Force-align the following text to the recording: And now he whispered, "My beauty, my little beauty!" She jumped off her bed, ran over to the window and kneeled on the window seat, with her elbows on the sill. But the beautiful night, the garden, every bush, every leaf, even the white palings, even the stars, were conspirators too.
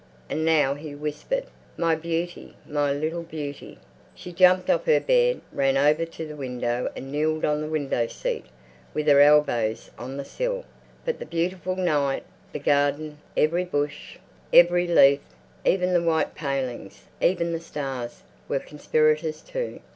And 0.31 0.43
now 0.43 0.73
he 0.73 0.95
whispered, 0.95 1.43
"My 1.77 1.93
beauty, 1.93 2.55
my 2.67 2.91
little 2.91 3.21
beauty!" 3.21 3.77
She 4.15 4.33
jumped 4.33 4.67
off 4.67 4.85
her 4.85 4.99
bed, 4.99 5.41
ran 5.53 5.77
over 5.77 6.05
to 6.05 6.27
the 6.27 6.35
window 6.35 6.89
and 6.95 7.11
kneeled 7.11 7.45
on 7.45 7.61
the 7.61 7.67
window 7.67 8.07
seat, 8.07 8.47
with 8.95 9.05
her 9.05 9.21
elbows 9.21 9.91
on 9.99 10.17
the 10.17 10.25
sill. 10.25 10.65
But 11.05 11.19
the 11.19 11.25
beautiful 11.27 11.75
night, 11.75 12.23
the 12.51 12.57
garden, 12.57 13.19
every 13.37 13.63
bush, 13.63 14.17
every 14.51 14.87
leaf, 14.87 15.21
even 15.65 15.93
the 15.93 16.01
white 16.01 16.33
palings, 16.33 17.03
even 17.21 17.51
the 17.51 17.59
stars, 17.61 18.23
were 18.49 18.57
conspirators 18.57 19.41
too. 19.43 19.81